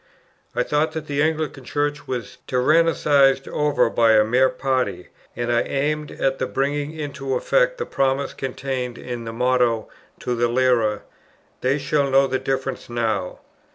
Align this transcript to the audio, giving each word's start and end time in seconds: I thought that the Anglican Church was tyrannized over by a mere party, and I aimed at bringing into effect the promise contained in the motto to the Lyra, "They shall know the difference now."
I 0.55 0.63
thought 0.63 0.93
that 0.93 1.05
the 1.05 1.21
Anglican 1.21 1.63
Church 1.63 2.07
was 2.07 2.39
tyrannized 2.47 3.47
over 3.47 3.87
by 3.87 4.13
a 4.13 4.23
mere 4.23 4.49
party, 4.49 5.09
and 5.35 5.51
I 5.51 5.61
aimed 5.61 6.09
at 6.13 6.39
bringing 6.55 6.91
into 6.91 7.35
effect 7.35 7.77
the 7.77 7.85
promise 7.85 8.33
contained 8.33 8.97
in 8.97 9.25
the 9.25 9.31
motto 9.31 9.89
to 10.21 10.33
the 10.33 10.47
Lyra, 10.47 11.03
"They 11.61 11.77
shall 11.77 12.09
know 12.09 12.25
the 12.25 12.39
difference 12.39 12.89
now." 12.89 13.41